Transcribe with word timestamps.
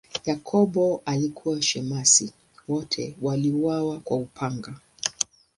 Yakobo 0.25 1.01
alikuwa 1.05 1.61
shemasi, 1.61 2.33
wote 2.67 3.15
waliuawa 3.21 3.99
kwa 3.99 4.17
upanga. 4.17 4.73